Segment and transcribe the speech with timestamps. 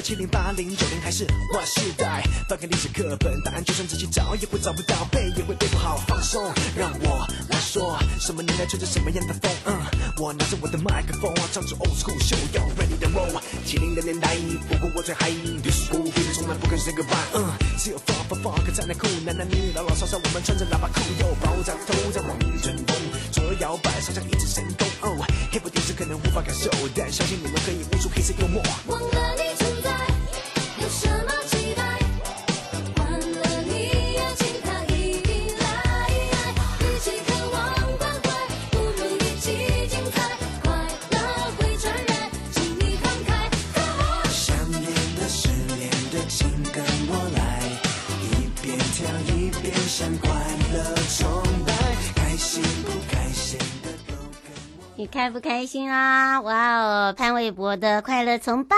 [0.00, 2.22] 七零八零九零还是 Y 世代？
[2.48, 5.98] 翻开历史课本，答案就算自己找也会找不到，背也会背不好。
[6.08, 9.50] 放松，让我来说，什么年代吹着什么样的风？
[9.66, 9.78] 嗯，
[10.16, 13.40] 我拿着我的麦克风，唱着 old school show yo ready to roll。
[13.64, 14.36] 七零的年代，
[14.68, 17.34] 不过我最嗨，disco baby 从来不肯 say goodbye。
[17.34, 22.96] 嗯，只有 fuck fuck fuck 才能酷，男男女女老老少少，我们穿着喇叭裤，又爆炸头在往前冲，
[23.32, 24.88] 左右摇摆，好像一直神功。
[25.02, 28.62] 哦，hip hop 电视可能无法感受，但相信你们可以悟出黑色幽默。
[28.86, 29.49] 忘了你
[55.00, 56.42] 你开不开心啊？
[56.42, 58.76] 哇哦，潘玮柏的快乐崇拜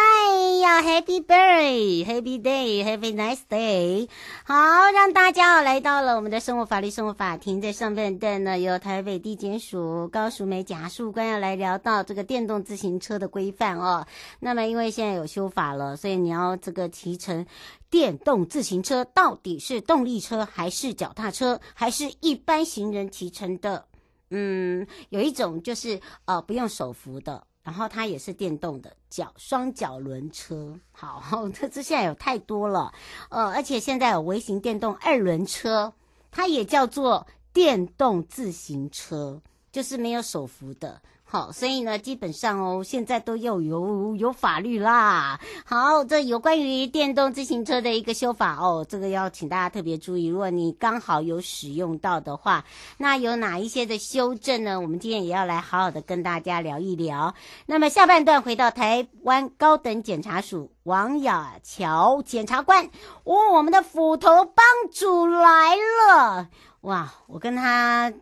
[0.60, 4.09] 要 Happy Birthday，Happy Day，Happy Nice Day。
[4.44, 4.55] 好，
[4.94, 14.06] 让大家哦来到了我们的生活法律生活法庭，在上半段呢，由台北地检署高淑梅检察官要来聊到这个电动自行车的规范哦。
[14.39, 17.44] 那么因为现在有修法了，所以你要这个骑乘
[17.91, 23.87] 电动自行车，到底是动力车还是脚踏车，还是一般行人骑乘的？
[24.34, 30.75] 嗯，有一种就是呃不用手扶的，然后它也是电动的脚双脚轮车。
[30.93, 31.22] 好，
[31.53, 32.92] 这这现在有太多了，
[33.28, 35.92] 呃，而且现在有微型电动二轮车，
[36.31, 41.03] 它也叫做电动自行车，就是没有手扶的。
[41.32, 45.41] 好，所以呢，基本上哦，现在都要有有，法律啦。
[45.65, 50.26] 好，这有关于电动自行车的一个修法哦，这个要请大家特别注意。
[50.26, 52.66] 如果你刚好有使用到的话，
[52.98, 54.78] 那有哪一些的修正呢？
[54.78, 57.34] 我们今天也要来好好的跟大家聊一聊。
[57.65, 62.84] 那么下半段回到台湾高等检察署王雅乔检察官，
[63.25, 66.50] 哦，我们的斧头帮主来了。
[66.82, 68.12] 哇，我跟他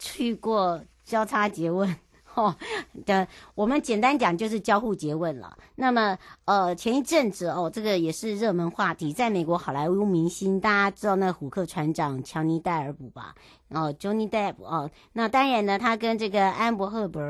[0.00, 1.96] 去过交叉詰问。
[2.40, 2.56] 哦，
[3.04, 5.56] 的，我们简单讲就是交互詰问了。
[5.74, 13.34] 那么，呃，前一阵子哦，这个也是热门话题，在美国好莱坞明星，大家知道那虎克船长乔尼戴尔普吧？
[13.68, 17.20] 哦，Johnny Depp 哦，那当然呢，他跟这个安柏赫伯，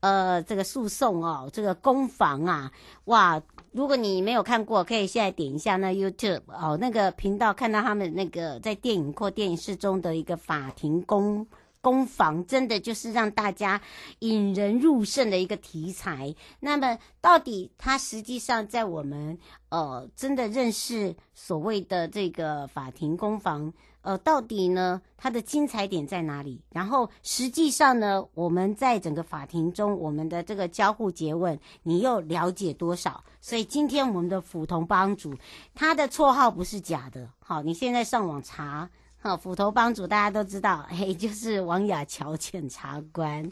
[0.00, 2.70] 呃，这个诉讼哦，这个攻防啊，
[3.06, 3.42] 哇！
[3.72, 11.46] 如果你没有看过，可以现在点一下那 YouTube 哦，那个频道，看到他们那个在电影或电视中的一个法庭攻。
[11.82, 13.80] 攻防真的就是让大家
[14.18, 16.34] 引人入胜的一个题材。
[16.60, 19.38] 那么，到底它实际上在我们
[19.70, 23.72] 呃真的认识所谓的这个法庭攻防，
[24.02, 26.60] 呃，到底呢它的精彩点在哪里？
[26.70, 33.24] 然后，实际上呢，我们在整个法庭中，我们的这个交互詰问，你又了解多少？
[33.40, 35.34] 所以，今天我们的斧头帮主，
[35.74, 37.30] 他的绰号不是假的。
[37.38, 38.90] 好，你现在上网查。
[39.22, 43.46] 好，斧头帮主大家都知道，嘿，就是王雅乔检察官，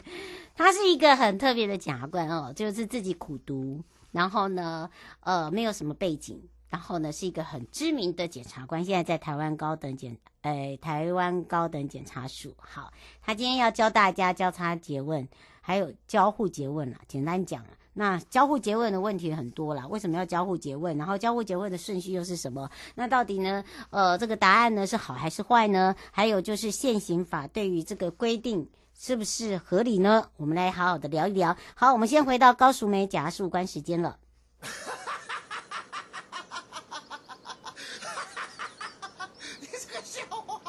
[0.55, 3.79] 他是一个很特别的检察官哦，就是自己苦读，
[4.11, 4.89] 然后呢，
[5.19, 12.55] 呃，没有什么背景，然后呢，是一个很知名的检察官，现在在台湾高等检，呃，台湾高等检察署。
[12.57, 15.29] 好，他今天要教大家交叉诘问，
[15.61, 17.69] 还有交互诘问了，简单讲了。
[17.99, 20.97] 那交互詰问的问题很多啦，为什么要交互詰问？
[20.97, 22.69] 然后交互詰问的顺序又是什么？
[22.95, 23.61] 那到底呢？
[23.89, 25.93] 呃，这个答案呢是好还是坏呢？
[26.09, 30.29] 还有就是现行法对于这个规定是不是合理呢？
[30.37, 31.57] 我们来好好的聊一聊。
[31.75, 34.17] 好，我们先回到高淑梅假术官时间了。
[39.59, 40.61] 你这个笑话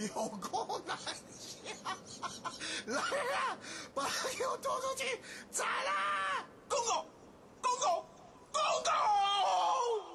[0.00, 0.08] 有
[0.40, 0.98] 够难
[1.38, 1.68] 笑！
[2.86, 3.56] 来啊，
[3.94, 5.20] 把他给我拖出去
[5.52, 6.44] 斩了！
[6.74, 7.06] 公公，
[7.62, 8.04] 公公，
[8.50, 10.13] 公公！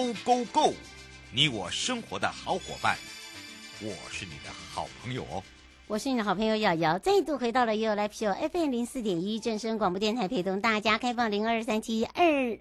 [0.00, 0.72] Go Go Go，
[1.30, 2.96] 你我生活的好伙伴，
[3.82, 5.42] 我是你的好朋友哦。
[5.86, 12.58] 我是你的好朋友瑶瑶，再度回到了 You Live Show FM 零四点一正声广播电台，陪同大家开放零二三七二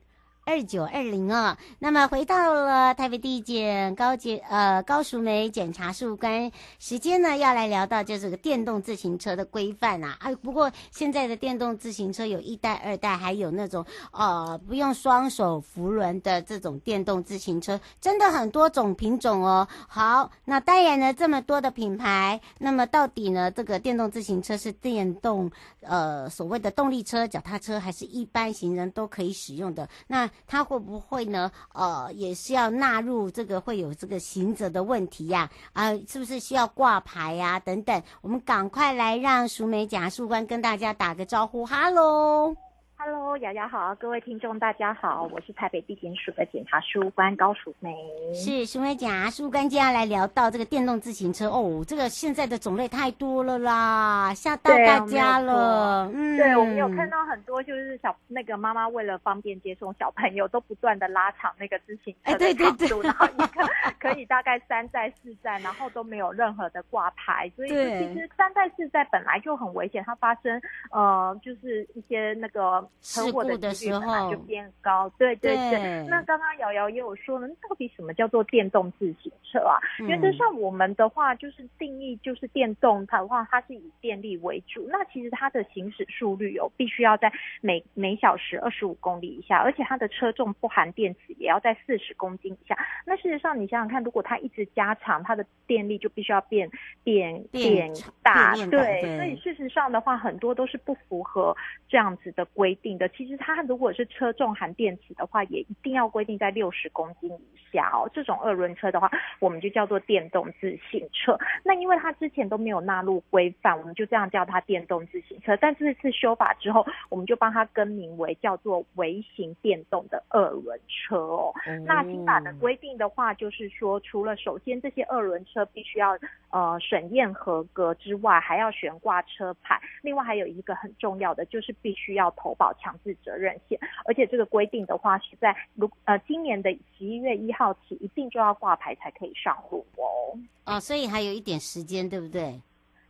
[0.50, 1.56] 二九二零哦。
[1.78, 10.18] 那么回到了台北地检高检呃高淑梅检察事务官，时间呢要来聊到就是个电动自行车的规范啊。
[10.20, 19.68] 啊，不过现在的电动自行车有一代、二代，还有那种呃不用双手扶轮的这种电动自行车，真的很多种品种哦。
[19.88, 25.52] 好，那当然呢这么多的品牌，那么到底呢这个电动自行车是电动
[25.82, 29.88] 呃所谓的动力车、脚踏车，还是一般行人都可以使用的？
[30.08, 31.52] 那他会不会呢？
[31.74, 35.94] 呃，也是要纳入这个会有这个刑责的问题呀、啊？
[36.08, 42.56] 是不是需要挂牌呀、等等，我们赶快来让淑梅检察官跟大家打个招呼，哈喽。
[43.02, 46.82] Hello，瑶瑶好，各位听众大家好，我是台北地检署的检察
[47.16, 47.96] 官高淑梅。
[48.34, 56.12] 是淑梅检察事务官，接下来聊到这个电动自行车哦，这个现在的种类太多了啦，吓到大家了。
[56.14, 63.66] 嗯，对，我们有看到很多就是小那个妈妈为了方便接送小朋友，都不断的拉长那个自行车的长度，然后一个
[63.98, 70.62] 可以大概三站四站，然后都没有任何的挂牌，所以其实三站四站本来就很危险，它发生
[70.92, 72.86] 呃就是一些那个。
[73.02, 75.80] 车祸的几率本来就变高，对对对。
[75.80, 79.80] 对那刚刚瑶瑶也有说呢，到底什么叫做电动自行车啊？
[80.00, 84.86] 嗯、原则上我们的话就是定义就是电动它的话，它是以电力为主。
[84.92, 87.32] 那其实它的行驶速率有、哦、必须要在
[87.62, 92.78] 每每小时二十五公里以下，而且它的车重不含电池也要在四十公斤以下。
[93.06, 96.70] 那事实上你想想看，如果它一直加长，它的电力就必须要变
[97.04, 97.92] 变变
[98.22, 98.70] 大，对。
[98.70, 101.56] 对所以事实上的话，很多都是不符合
[101.88, 103.08] 这样子的规定的。
[103.10, 108.10] 其实它如果是车重含电池的话，也一定要规定在六十公斤以下哦。
[108.14, 109.10] 这种二轮车的话，
[109.40, 111.38] 我们就叫做电动自行车。
[111.64, 115.56] 那因为它之前都没有纳入规范，我们就这样叫它电动自行车。
[115.58, 121.54] 但这次修法之后，我们就帮它更名为叫做微型电动的二轮车哦。
[121.68, 126.18] 嗯、那新法的规定的话，就是说，除了首先这些二轮车必须要
[126.52, 129.80] 呃审验合格之外，还要悬挂车牌。
[130.02, 140.38] 另外还有一个很重要的，就是必须要投保强制责任险，而且这个规定的话是在如呃今年的十一月一号起，一定就要挂牌才可以上路哦。
[140.66, 142.62] 哦，所以还有一点时间，对不对？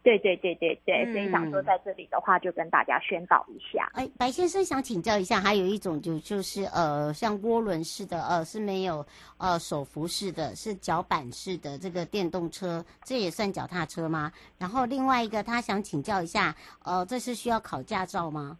[0.01, 3.91] 对对对对对，所以想说在这里的话，就跟大家宣导一下。
[3.93, 9.05] 哎，白先生想请教一下，还有一种就就是呃，像涡轮式的呃是没有
[9.37, 14.31] 呃手扶式的，是脚板式的这个电动车，这也算脚踏车吗？
[14.57, 18.57] 然后另外一个他想请教一下，呃，这是需要考驾照吗？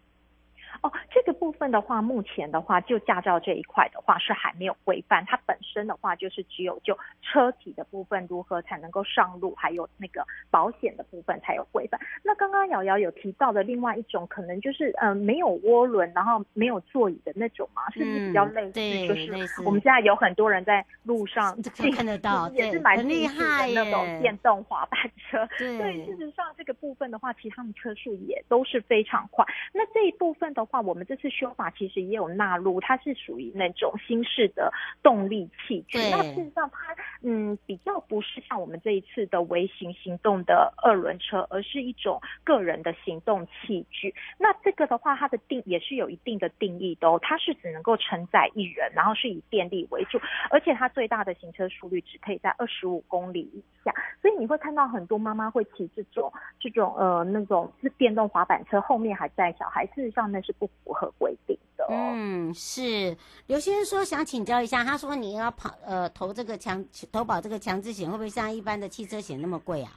[1.20, 12.00] 哦，这这个部分的话，目前的话，就驾照这一块的话是还没有规范，它本身的话就是只有就车体的部分如何才能够上路，还有那个保险的部分才有规范。
[12.24, 19.08] 那刚刚瑶瑶有提到的另外一种，可能就是嗯、呃、没有涡轮，然后没有座椅的那种嘛，是不是比较类似？
[19.08, 21.56] 就是我们现在有很多人在路上
[21.94, 25.46] 看得到，也是蛮厉害的那种电动滑板车。
[25.60, 29.46] 对，对，事实上这个部分的话，其实他们车速也都是非常快。
[29.74, 35.98] 那这一部分的话，我们这次修法其实也有纳入，它是属于那种新式的动力器具。
[36.12, 44.14] 那事实上它嗯比较不是像我们这一次的微型行动的二轮车，而是一种个人的行动器具。
[44.38, 50.20] 那这个的话，它的定也是有一定的定义的哦，它是只能够承载一人，然后是以电力为主，
[50.52, 53.92] 而且它最大的行车速率只可以在二十五公里以下。
[54.22, 61.86] 所以你会看到很多妈妈会骑这种这种呃那种是电动滑板车，后面还载小孩，事实上那是不符合规定的。
[61.90, 63.16] 嗯，是。
[63.48, 69.92] 刘先生说想请教一下，他说你要跑呃投这个强投保这个强制险，会不会像一般的汽车险那么贵啊？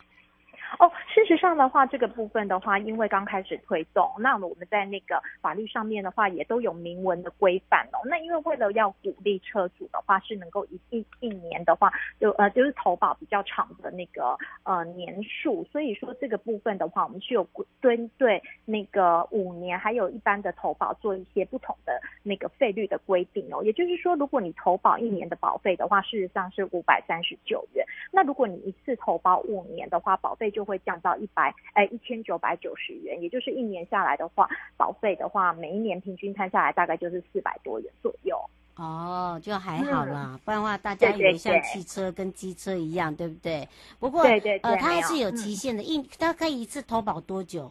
[0.79, 0.91] 哦，
[1.23, 8.03] 事实上的话，这个部分的话，因为刚开始推动，那我们在那个法律上面的话，也都有明文的规范哦。
[8.07, 17.47] 那因为为了要鼓励车主的话，是能够一一一年的话，就呃就是投保比较长的那个呃年数，所以说这个部分的话，我们是有
[17.81, 23.63] 针对那个五年，还有一般的投保做一些不同的那个费率的规定哦。
[23.63, 27.87] 也就是说，如果你投保一年的保费的话，事实上是五百三十九元。
[28.11, 38.39] 那如果你一次投保五年的话，保费就会降到一百，哎，一千九百九十元，也就是一年下来的话，保费的话，每一年平均摊下来大概就是四百多元左右。
[38.77, 43.69] 哦，就还好啦，嗯、不然的话大家以为像汽车跟机车一样，对，不对？
[43.99, 47.71] 不过，对对对呃，它还是有期限的，一大概一次投保多久？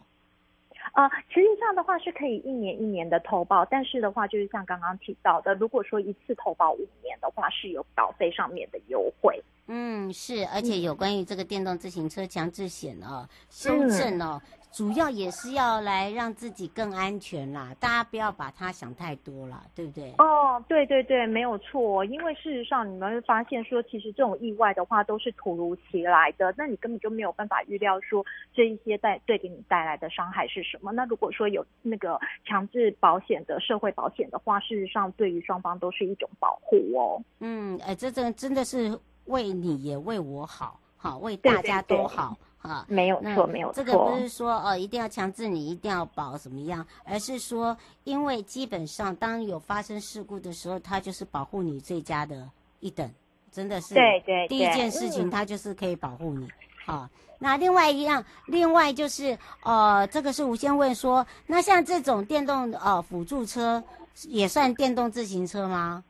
[0.92, 9.42] 啊、呃，实际上的话是可以一年一年的投保，但是的话就是像刚刚提到的，如果说一次投保五年的话，是有保费上面的优惠。
[9.68, 14.42] 嗯，是，而且有关于这个电动自行车强制险哦，修正哦。
[14.44, 20.14] 嗯主要也是要来让自己更安全啦，大家不要把它想太多了，对不对？
[20.18, 22.06] 哦，对对对，没有错。
[22.06, 30.94] 因为事实上，你们会发现说，其实这种意外的话都是突如其来的，那你根本就没有办法预料说这一些带对给你带来的伤害是什么。
[30.94, 37.22] 那如果说有那个强制保险的社会保险的话，事实上对于双方都是一种保护哦。
[37.40, 42.30] 嗯，哎，这真真的是为你也为我好，好为大家都好。
[42.30, 43.84] 对对对啊，没有错，没有错。
[43.84, 52.48] 这个不是说哦，一定要强制你一定要保怎么样，而是说，因为基本上当有发生事故的时候，它就是保护你最佳的
[52.80, 53.10] 一等，
[53.52, 53.96] 真的是。
[53.96, 54.48] 对对对。
[54.48, 56.48] 第一件事情，它就是可以保护你。
[56.86, 63.84] 好，那另外一样，另外就是，呃，这个是吴先问说，那像这种电动呃辅助车
[64.28, 66.04] 也算电动自行车吗？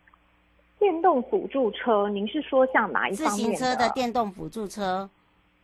[0.80, 3.38] 电动辅助车，您是说像哪一方面？
[3.38, 5.10] 自行车的电动辅助车。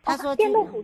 [0.08, 0.84] 他说：“电动辅。”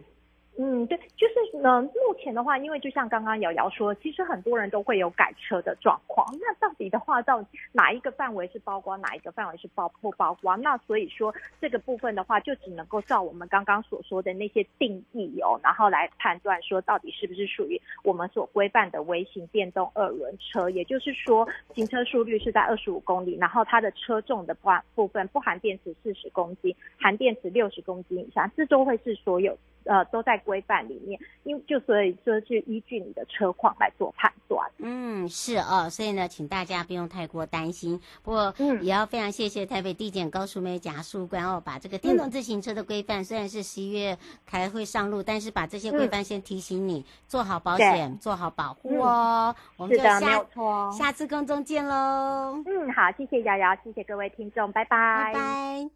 [0.55, 1.81] 嗯，对，就是呢。
[1.81, 6.27] 目前的话，因为就像刚刚瑶瑶说，其实很多人都会有改车的状况。
[6.39, 10.55] 那到底的话，到哪一个范围是包括，哪一个范围是包不包括？
[10.57, 20.69] 那所以说这个部分的话，就只能够照我们刚刚所说的那些定义哦，然后来判断说到底是不是属于我们所规范的微型电动二轮车。
[20.69, 29.57] 也就是说，行车速率是在二十五公里，然后它的车重的部部分不含电池四十公斤，含电池六十公斤以下，这都会是所有。
[29.85, 34.69] 呃，都在规范里面，因就所以说是依据你的车况来做判断。
[34.77, 37.99] 嗯，是哦，所以呢，请大家不用太过担心。
[38.21, 49.55] 不过，嗯，也要非常谢谢台北地检高淑梅检察官哦，把这个电动自行车的规范，嗯、虽然是十一月才会上路，但是把这些规范先提醒你，嗯、做好保险，做好保护哦。
[49.57, 52.61] 嗯、我们就下没有错，下次空中见喽。
[52.65, 55.31] 嗯，好，谢谢瑶瑶，谢谢各位听众，拜拜。
[55.31, 55.89] 拜拜。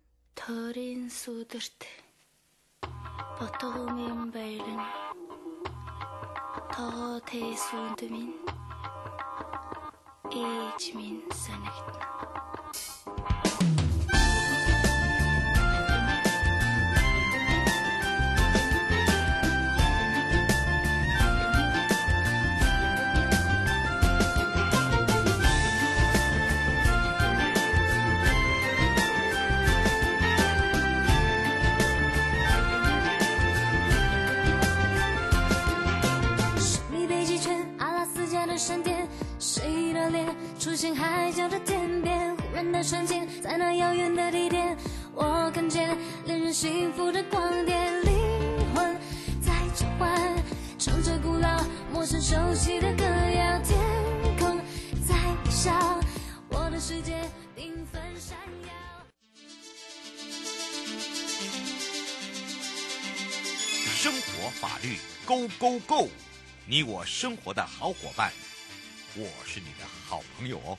[3.41, 4.79] Batağımın beylin
[6.71, 8.41] Ta teysundumin
[10.31, 12.16] Eğiçmin senektin
[40.67, 44.77] 出现海角的天边忽然的瞬间在那遥远的地点
[45.15, 48.11] 我看见恋人幸福的光点灵
[48.75, 48.93] 魂
[49.41, 50.35] 在召唤
[50.77, 53.79] 唱着古老陌生熟悉的歌谣天
[54.37, 54.59] 空
[55.07, 55.71] 在微笑
[56.49, 57.13] 我的世界
[57.55, 58.69] 缤纷闪耀。
[63.95, 66.09] 生活法律 go go go
[66.65, 68.46] 你我生活的好伙伴。
[69.19, 70.77] 我是你的好朋友哦。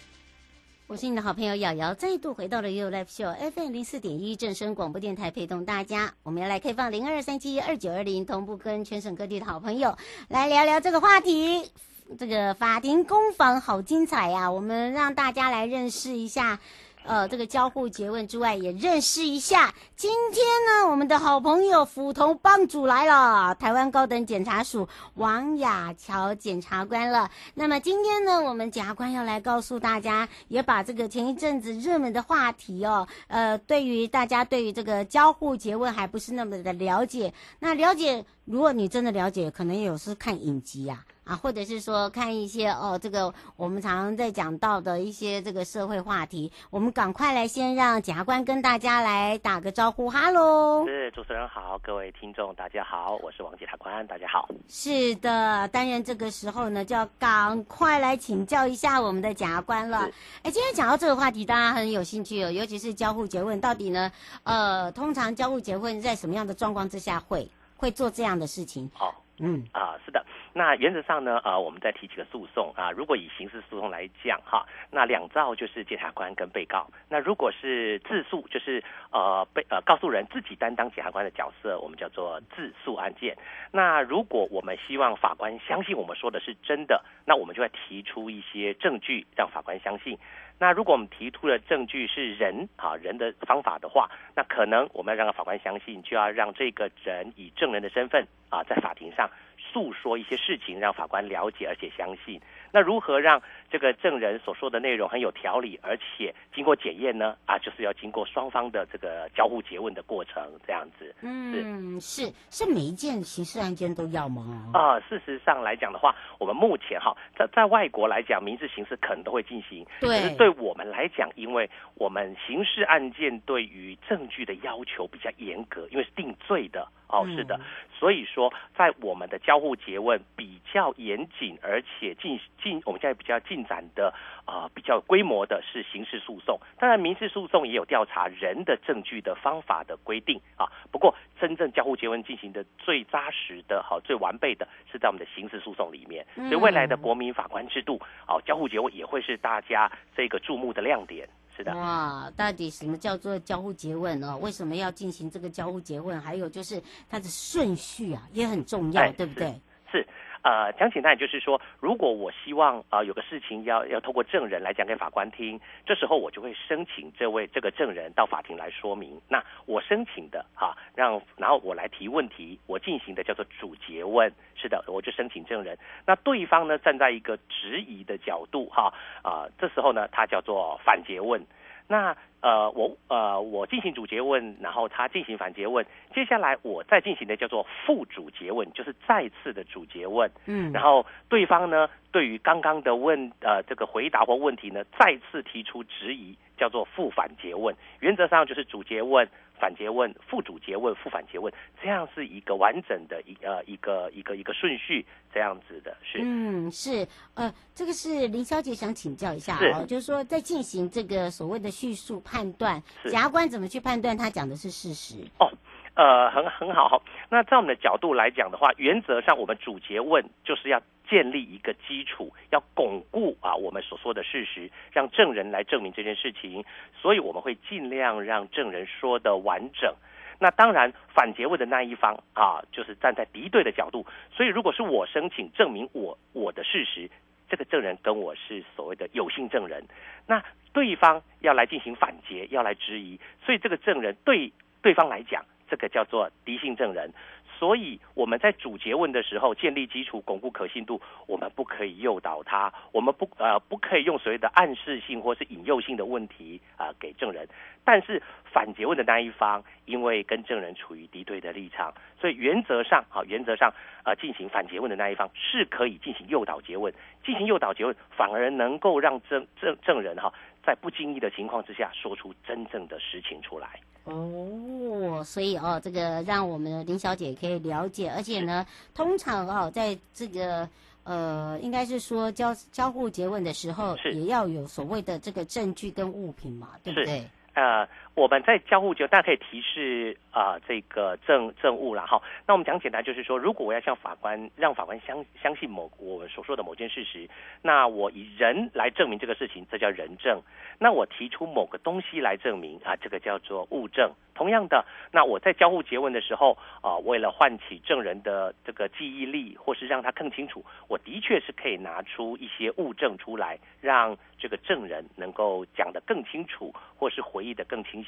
[0.87, 6.15] 我是你的好朋友瑶瑶，再度回到了 You Live Show FM 零四点一正声广播电台，陪同大家。
[6.23, 11.69] 我们要来开放零二三七二九二零，同步跟全省各地的好朋友来聊聊这个话题。
[12.17, 16.61] 这个法庭攻防好精彩呀、我们让大家来认识一下。
[17.09, 19.75] 呃，这个交互诘问之外，也认识一下。
[19.97, 27.31] 今天呢，我们的好朋友斧头帮主来了，台湾高等检察署王雅乔检察官了。
[27.55, 37.33] 那么今天呢，我们检察官要来告诉大家，也把这个前一阵子热门的话题哦，呃，对于大家对于这个交互诘问还不是那么的了解。
[37.59, 41.17] 那了解，如果你真的了解，可能有是看影集呀、啊。
[41.29, 50.87] 啊，或者是说看一些哦，这个我们常常在讲到的一些这个社会话题，我们赶快来先让检察官跟大家来打个招呼，哈喽。
[50.87, 54.49] 是主持人好，各位听众大家好，我是王检察官，大家好。
[54.67, 60.09] 是的，当然这个时候呢，就要赶快来请教一下我们的检察官了。
[60.43, 64.11] 哎，今天讲到这个话题，大家很有兴趣哦，尤其是交互结问，到底呢，
[64.45, 67.47] 呃，通常交互结婚在什么样的状况之下会
[67.79, 68.91] 会做这样的事情？
[68.93, 70.23] 好、哦，嗯啊、呃，是的。
[70.53, 72.91] 那原则上呢，呃，我们再提几个诉讼啊。
[72.91, 76.89] 如果以刑事诉讼来讲，哈，那两造就是检察官跟被告。
[77.09, 83.37] 那如果是自诉，就是呃被呃告诉人自己担当检察官的角色，我们叫做自诉案件。
[83.73, 90.19] 那如果我们希望法官相信我们说的是真的，那我们就要提出一些证据让法官相信。
[90.61, 99.31] 那如果我们提出的证据是人啊人的方法的话，那可能我们要让法官相信，就要让这个人以证人的身份啊在法庭上。
[99.73, 102.41] 诉说一些事情，让法官了解而且相信。
[102.71, 107.35] 那如何让这个证人所说的内容很有条理，而且经过检验呢？
[107.47, 111.15] 啊，就是要经过双方的这个交互诘问的过程，这样子。
[111.23, 114.71] 嗯，是是，是每一件刑事案件都要吗？
[114.75, 119.87] 啊、呃，事实上来讲的话，我们目前哈在在外国来讲，民事、刑事可能都会进行。
[120.01, 120.09] 对。
[120.09, 126.87] 可是对我们来讲，因为我们刑事案件对于证据的要求比较严格，因为是定罪的。
[127.09, 127.59] 哦，是的。
[127.99, 140.71] 所以说，在我们的交互诘问比较严谨，而且进进我们现在比较进展的啊、呃、比较规模的是刑事诉讼，当然民事诉讼也有调查人的证据的方法的规定啊。
[140.93, 146.25] 不过真正交互结问进行的最扎实的、好最完备的是在我们的刑事诉讼里面。
[146.37, 151.29] 所以未来的国民法官制度，哦，交互结问也会是大家这个注目的亮点。
[151.59, 151.75] 是的。
[151.75, 154.39] 哇，到底什么叫做交互诘问呢？
[154.39, 156.21] 为什么要进行这个交互诘问？
[156.21, 159.61] 还有就是它的顺序啊，也很重要，对不对？
[159.91, 159.99] 是。
[159.99, 160.07] 是
[160.43, 169.21] 呃，讲简单就是说，如果我希望啊、有个事情要要透过证人来讲给法官听，这时候我就会申请这位这个证人到法庭来说明。
[169.29, 174.33] 那我申请的哈、啊，让然后我来提问题，我进行的叫做主结问。
[174.61, 175.79] 是的，我就申请证人。
[176.05, 181.41] 那对方呢，站在一个质疑的角度哈啊，这时候呢，他叫做反结问。
[181.89, 190.31] 那呃，我呃，我进行主结问，然后他进行反结问，接下来我再进行的叫做副主结问，就是再次的主结问。
[190.47, 197.75] 嗯，然后对方呢，对于刚刚的问呃这个回答或问题呢，再次提出质疑，叫做复反结问。
[198.01, 199.29] 原则上就是主结问。
[199.59, 206.19] 反诘问、副主诘问、副反诘问，这样是一个完整的一呃一个一个一个顺序，这样子的是。
[206.23, 215.17] 嗯，是呃，这个是林小姐想请教一下哦，就是说在进行这个所谓的叙述判断，检察官怎么去判断他讲的是事实？
[215.39, 215.51] 哦。
[215.99, 217.03] 呃，很很好。
[217.29, 220.81] 那在我们的角度来讲的话，原则上我们主结问就是要
[221.11, 226.65] 建立一个基础，要巩固啊我们所说的事实，让证人来证明这件事情。
[226.95, 229.93] 所以我们会尽量让证人说的完整。
[230.39, 234.07] 那当然，反结问的那一方啊，就是站在敌对的角度。
[234.31, 237.11] 所以如果是我申请证明我我的事实，
[237.51, 239.83] 这个证人跟我是所谓的有性证人，
[240.29, 240.41] 那
[240.73, 245.45] 对方要来进行反结，要来质疑，所以这个证人对对方来讲。
[245.69, 247.13] 这个叫做敌性证人，
[247.59, 257.47] 所以我们在主结问的时候建立基础，巩固可信度，我们不可以诱导他，我们不呃不可以用所谓的暗示性或是引诱性的问题啊、呃、给证人。
[257.85, 263.73] 但是反结问的那一方，因为跟证人处于敌对的立场，所以原则上啊原则上
[264.05, 266.93] 呃进行反结问的那一方是可以进行诱导结问，
[267.25, 270.33] 进行诱导结问反而能够让证证证人哈
[270.69, 273.81] 在不经意的情况之下说出真正的实情出来。
[274.05, 280.69] 哦，所以哦，这个让我们林小姐可以了解，而且呢，通常哦，在这个
[281.05, 287.25] 呃，应该是说交交互诘问的时候，也要有所谓的这个证据跟物品嘛，对不对？
[287.55, 292.21] 呃，我们在交互结问，大家可以提示啊、这个证证物了哈。
[292.49, 297.29] 那我们讲简单，就是说，如果我要向法官让法官相相信某我们所说的某件事实，
[297.63, 300.43] 那我以人来证明这个事情，这叫人证。
[300.81, 304.11] 那我提出某个东西来证明啊，这个叫做物证。
[304.35, 318.08] 同样的，那我在交互结问的时候啊，为了唤起证人的这个记忆力，或是让他更清楚，我的确是可以拿出一些物证出来，让这个证人能够讲得更清楚，或是回忆得更清晰。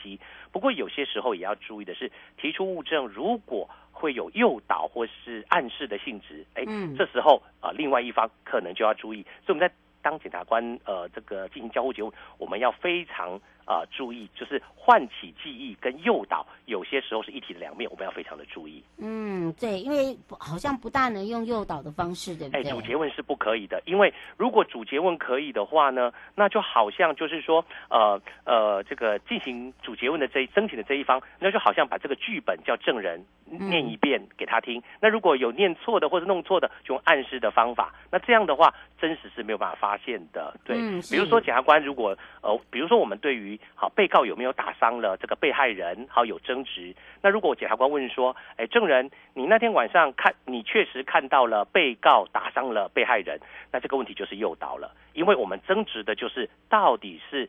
[0.52, 6.64] 不过有些时候也要注意的是，提出物证如果会有诱导或是暗示的性质，哎，
[6.96, 9.22] 这时候啊，另外一方可能就要注意。
[9.44, 18.82] 所以我们在当检察官，呃，这个进行交互结问，我们要非常啊、呃、注意，就是唤起记忆跟诱导，有些时候是一体的两面，我们要非常的注意。
[18.98, 22.62] 嗯，对，因为好像不大能用诱导的方式，对不对？
[22.62, 34.80] 哎，主结问是不可以的，因为如果主结问可以的话呢，那就好像就是说，呃呃，这个进行主结问的这一申请的这一方，那就好像把这个剧本叫证人念一遍给他听。
[34.80, 40.56] 嗯、那如果有念错的或者弄错的，就用暗示的方法，那这样的话，真实是没有办法发现的。
[40.64, 53.40] 对，嗯、比如说检察官如果呃，比如说我们对于好被告有没有打伤了这个被害人，好有争执，那如果检察官问说，哎，证人，你那天晚上看你确实看到了被告打伤了被害人，
[53.72, 57.48] 那这个问题就是诱导了，因为我们争执的就是到底是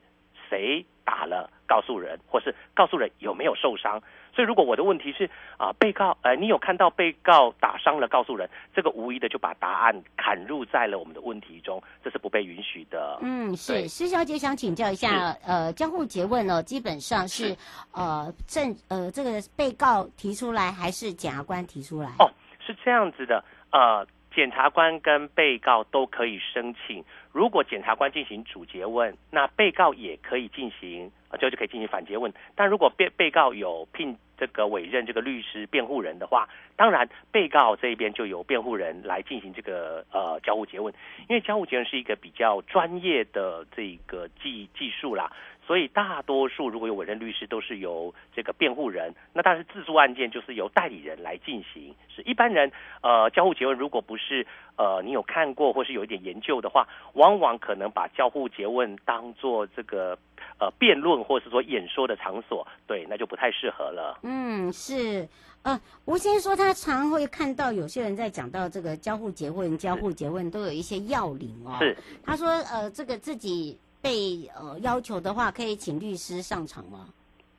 [0.51, 4.01] 谁打了告诉人，或是告诉人有没有受伤。
[4.33, 5.25] 所以，如果我的问题是
[5.57, 13.17] 啊、呃，被告，呃，你有看到被告打伤了告诉人，这个无疑的就把答案砍入在了我们的问题中，这是不被允许的。
[13.21, 17.57] 嗯，是施小姐想请教一下，呃，交互詰问哦，基本上是，是
[17.93, 22.09] 呃证呃这个被告提出来，还是检察官提出来？
[22.19, 22.29] 哦，
[22.65, 31.11] 是这样子的，呃，检察官跟被告都可以申请，如果检察官进行主诘问，那被告也可以进行。
[31.29, 40.93] 啊就就可以进行反诘问，但如果被被告有聘这个委任这个律师辩护人的话，当然被告这一边就由辩护人来进行这个呃交互诘问，
[41.29, 45.31] 因为交互诘问是一个比较专业的这个技技术啦。
[45.65, 49.13] 所以大多数如果有委任律师，都是由这个辩护人。
[49.31, 51.95] 那但是自诉案件就是由代理人来进行。
[52.13, 52.71] 是一般人
[53.01, 54.45] 呃交互结问，如果不是
[54.75, 60.17] 呃你有看过或是有一点研究的话，往往可能把交互结问当做这个
[60.59, 64.19] 呃辩论或是说演说的场所，对，那就不太适合了。
[64.23, 65.27] 嗯，是
[65.61, 71.77] 呃，吴先生说他常会看到有些人在讲到这个交互结问、交互结问都有一些要领哦。
[71.79, 71.95] 是，
[72.25, 73.79] 他说呃这个自己。
[74.01, 77.07] 被呃要求的话，可以请律师上场吗？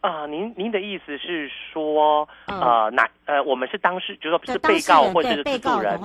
[0.01, 6.01] 啊、呃，您您的意思是说，呃，哪呃，我们是当事，就是说是被告或者是自诉人。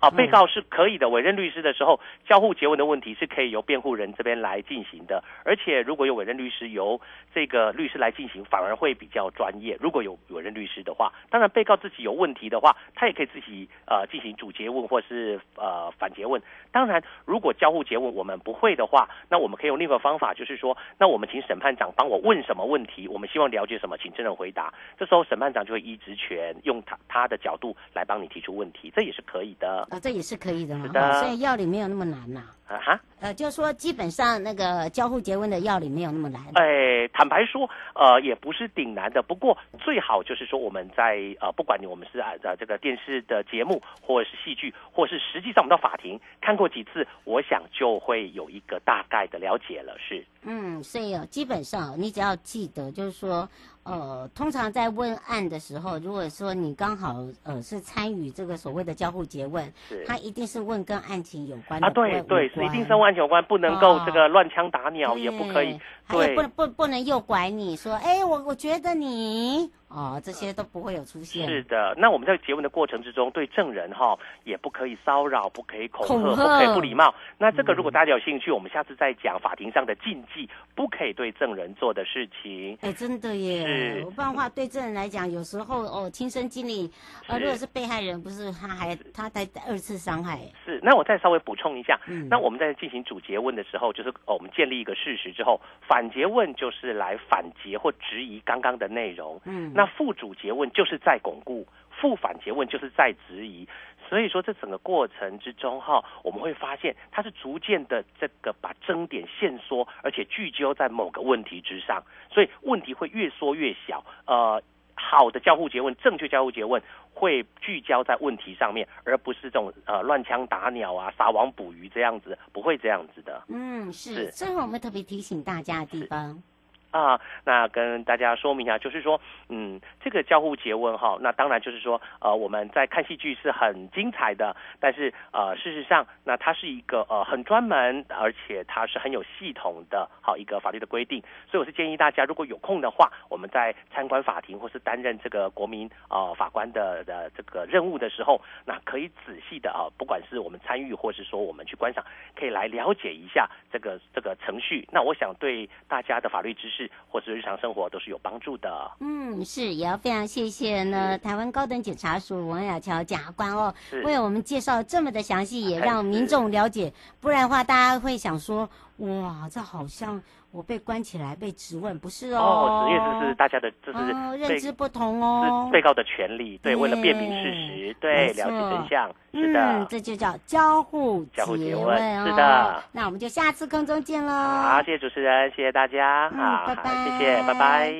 [0.00, 1.08] 啊，被告是可以的。
[1.08, 5.24] 委任律师的时候，交互结问的问题是可以由辩护人这边来进行的。
[5.44, 7.00] 而且，如果有委任律师由
[7.34, 9.76] 这个律师来进行，反而会比较专业。
[9.80, 16.40] 如果有委任律师的话，当然被告自己有问题的话，他也可以自己呃进行主结问或是呃反结问。
[16.70, 24.72] 当然，如果交互结问我们不会的话，那我们可以用另一个方法，就是说，那我们请审判长帮我问什么问题，我们希望了解什么，请证人回答。
[24.96, 29.87] 这时候审判长就会依职权，用他他的角度来帮你提出问题，这也是可以的。
[29.90, 32.42] 啊，这也是可以的嘛，的所以药理没有那么难呐。
[32.68, 36.42] 啊哈，呃，就是说基本上那个交互结婚的药理没有那么难。
[36.52, 39.22] 哎，坦白说，呃，也不是顶难的。
[39.22, 49.96] 不过最好就是说我们在呃，不管你我们是啊这个电视的节目，或者是戏剧，或是实际上我们到法庭看过几次，我想就会有一个大概的了解了。
[49.98, 53.48] 是，嗯，所以哦，基本上你只要记得，就是说。
[53.88, 59.72] 呃，通常在问案的时候，如果说你刚好呃是参与这个所谓的交互结问，
[60.06, 69.70] 他一定是问跟案情有关的啊，对对，是一定是问案情有关，不能够这个乱枪打鸟，也不可以，对，不不不能诱拐你说，哎，我我觉得你。
[69.88, 71.48] 哦，这些都不会有出现。
[71.48, 77.14] 是的，那我们在结问的过程之中，对证人哈、哦、也不可以骚扰，不可以恐吓，不可以不礼貌。
[77.38, 82.76] 那这个如果大家有兴趣，嗯、我们下次再讲法庭上的禁忌，不可以对证人做的事情。
[82.82, 84.00] 哎，真的耶！
[84.00, 86.90] 是不然的话，对证人来讲，有时候哦，亲身经历，
[87.26, 90.38] 呃，如果是被害人，不是他还他在二次伤害。
[90.66, 99.40] 是，那我再稍微补充一下，嗯，那我们在进行主结问的时候，就是哦，我们建立一个事实之后，反结问就是来反詰或质疑刚刚的内容。
[99.46, 99.72] 嗯。
[99.78, 103.64] 那副主结问就是在巩固，副反结问就是在质疑，
[104.08, 114.04] 所以说这整个过程之中哈，我们会发现它是逐渐的这个把争点限缩，而且聚焦在某个问题之上，所以问题会越缩越小。
[114.26, 114.60] 呃，
[114.96, 116.82] 好的交互结问，正确交互结问
[117.14, 123.44] 会聚焦在问题上面，而不是这种呃乱枪打鸟啊、撒网捕鱼这样子，不会这样子的。
[123.46, 126.42] 嗯，是，这是我们特别提醒大家的地方。
[126.90, 129.20] 啊，那跟大家说明一下，就是说，
[129.50, 152.02] 嗯，这个交互詰问哈，那当然就是说，呃，我们在看戏剧是很精彩的，但是呃，事实上，那它是一个呃很专门，而且它是很有系统的，好一个法律的规定，所以我是建议大家，如果有空的话，我们在参观法庭或是担任这个国民、呃、法官的的这个任务的时候，那可以仔细的啊，不管是我们参与或是说我们去观赏，
[152.34, 154.88] 可以来了解一下这个这个程序。
[154.90, 156.77] 那我想对大家的法律知识。
[157.08, 158.90] 或是日常生活都是有帮助的。
[159.00, 166.92] 嗯，是，也要非常谢谢呢，台湾高等检察署王雅乔检察官哦，为我们介绍这么的详细，也让民众了解。
[167.20, 172.40] 不然的话，大家会想说，哇，这好像我被关起来被质问，不是哦？
[172.40, 182.82] 哦，职业这是大家的，这是、哦、认知不同哦，是被告的权利，对，为了辨明事实，对，了解真相，是的，嗯，这就叫交互 詰问，是的。
[182.90, 184.32] 那我们就下次空中见喽。
[184.32, 187.94] 好，谢谢主持人，谢谢大家，嗯、好，拜拜，谢谢，拜拜。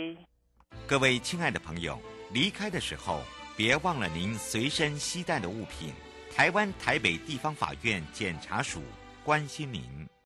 [0.89, 1.97] 各位亲爱的朋友，
[2.33, 3.21] 离开的时候
[3.57, 5.93] 别忘了您随身携带的物品。
[6.35, 8.81] 台湾台北地方法院检察署
[9.23, 10.09] 关心您。